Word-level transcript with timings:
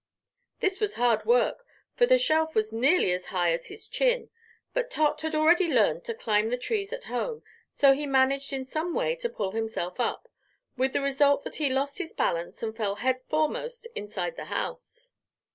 This 0.61 0.79
was 0.79 0.95
hard 0.95 1.25
work, 1.25 1.63
for 1.93 2.07
the 2.07 2.17
shelf 2.17 2.55
was 2.55 2.73
nearly 2.73 3.11
as 3.11 3.25
high 3.25 3.53
as 3.53 3.67
his 3.67 3.87
chin. 3.87 4.31
But 4.73 4.89
Tot 4.89 5.21
had 5.21 5.35
already 5.35 5.67
learned 5.71 6.03
to 6.05 6.15
climb 6.15 6.49
the 6.49 6.57
trees 6.57 6.91
at 6.91 7.03
home, 7.03 7.43
so 7.71 7.93
he 7.93 8.07
managed 8.07 8.51
in 8.51 8.63
some 8.63 8.95
way 8.95 9.15
to 9.17 9.29
pull 9.29 9.51
himself 9.51 9.99
up, 9.99 10.27
with 10.75 10.93
the 10.93 11.01
result 11.01 11.43
that 11.43 11.57
he 11.57 11.69
lost 11.69 11.99
his 11.99 12.13
balance 12.13 12.63
and 12.63 12.75
fell 12.75 12.95
head 12.95 13.21
foremost 13.29 13.85
inside 13.93 14.37
the 14.37 14.45
house. 14.45 15.11